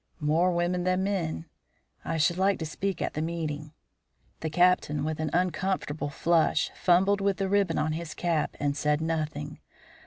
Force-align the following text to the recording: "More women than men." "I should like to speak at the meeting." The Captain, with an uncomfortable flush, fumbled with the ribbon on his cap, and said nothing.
"More 0.19 0.51
women 0.51 0.83
than 0.83 1.03
men." 1.03 1.45
"I 2.03 2.17
should 2.17 2.39
like 2.39 2.57
to 2.57 2.65
speak 2.65 3.03
at 3.03 3.13
the 3.13 3.21
meeting." 3.21 3.71
The 4.39 4.49
Captain, 4.49 5.03
with 5.03 5.19
an 5.19 5.29
uncomfortable 5.31 6.09
flush, 6.09 6.71
fumbled 6.73 7.21
with 7.21 7.37
the 7.37 7.47
ribbon 7.47 7.77
on 7.77 7.91
his 7.91 8.15
cap, 8.15 8.57
and 8.59 8.75
said 8.75 8.99
nothing. 8.99 9.59